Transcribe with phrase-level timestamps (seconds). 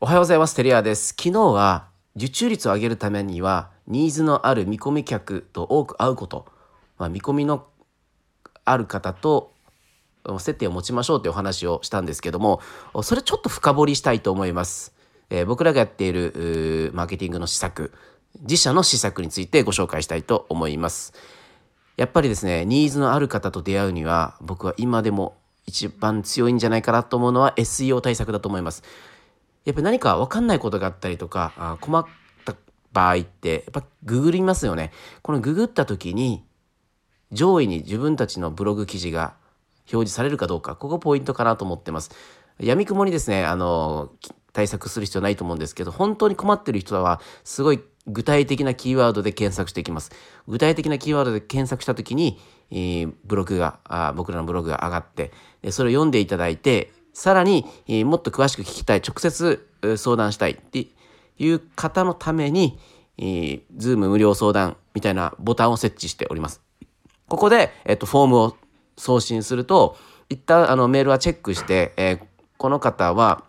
[0.00, 0.54] おはようございます。
[0.54, 1.08] テリアです。
[1.08, 6.46] 昨日は受注率を上げるためにはニーズのある見込み客と多く会うこと、
[6.98, 7.66] まあ、見込みの
[8.64, 9.50] ある方と
[10.38, 12.60] 接点を持ちましょうというお話をしたんですけども
[13.02, 14.94] それちょっと深掘りしたいと思います。
[15.30, 17.92] えー、僕らがやっているマーケティングの施策
[18.42, 21.12] 自社の施策についてご紹介したいと思います。
[21.96, 25.36] やっぱりですねニーズのある方と出会うには僕は今でも
[25.66, 28.84] 一番強いんじゃないかなと思うのは SEO 対策だと思います。
[29.64, 32.06] やっぱ何か分かんないことがあったりとかあ困っ
[32.44, 32.54] た
[32.92, 34.92] 場合ってやっぱググりますよね。
[35.22, 36.44] このググった時に
[37.32, 39.34] 上位に自分たちのブログ記事が
[39.92, 42.10] 表示されるかどうかここポイントかなと思ってます。
[42.58, 44.10] 闇雲にですねあの
[44.52, 50.10] 対策する必要ないと思うんですけど本当に困ってる人はすごい具体的なキーワードで検索していきます。
[50.48, 52.40] 具体的なキーワードで検索した時に、
[52.70, 55.32] えー、ブログがあ僕らのブログが上がって
[55.70, 60.86] それを読んでいただいてさらに、えー、もっと詳しく聞きたい、直接相談したいって
[61.36, 62.78] いう方のために、
[63.18, 66.62] えー、 Zoom無料相談みたいなボタンを設置しております。
[67.26, 68.56] ここで、えっと、フォームを
[68.96, 69.96] 送信すると、
[70.28, 72.20] 一旦あのメールはチェックして、えー、
[72.56, 73.42] この方は、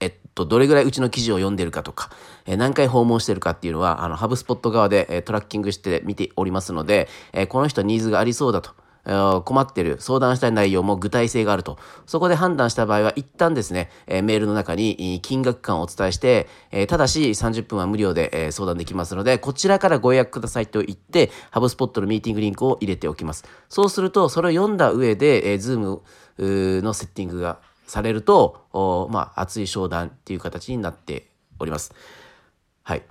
[0.00, 2.08] えっと、どれぐらいうちの記事を読んでるかとか、
[2.46, 8.70] えー、何回訪問してるかっていうのは、あの、ハブスポット側で、えー、トラッキングして見ておりますので、えー、この人ニーズがありそうだと。
[9.44, 11.78] 困ってる、相談したい内容も具体性があると。
[12.06, 16.48] そこで判断した場合は、一旦ですね、メールの中に金額感をお伝えして、
[16.88, 23.44] ただし30分は無料で、相談できますので、こちらからご予約くださいと言って、ハブスポットのミーティングリンクを入れておきます。
[23.68, 26.02] そうすると、それを読んだ上で、 Zoom
[26.82, 31.92] のセッティングがされると、まあ、熱い商談っていう形になっております。
[32.82, 33.02] はい。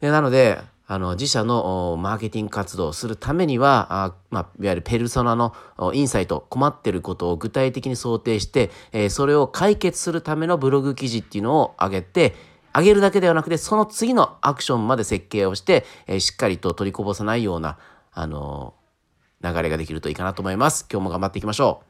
[0.00, 0.60] なので、
[0.92, 5.54] あの自社のマーケティング活動をするためにはあ、まあ、いわゆるペルソナの
[5.94, 12.34] インサイト困ってることを具体的に想定して、えー、それを解決するためのブログ記事っていうのを上げて
[12.74, 17.78] 上げるだけではなくてその次のアクションまで設計をして、えー、しっかりと取りこぼさないような、
[18.12, 20.88] あのー、流れができるといいかなと思います。
[20.90, 21.89] 今日も頑張っていきましょう。